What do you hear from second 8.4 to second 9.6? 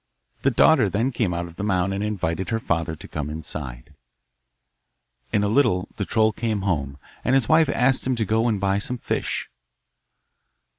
and buy some fish.